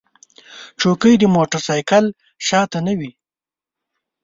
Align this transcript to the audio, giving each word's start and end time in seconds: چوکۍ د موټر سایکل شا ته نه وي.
چوکۍ 0.79 1.13
د 1.19 1.23
موټر 1.35 1.61
سایکل 1.67 2.05
شا 2.47 2.61
ته 2.71 2.79
نه 2.87 2.93
وي. 2.99 3.11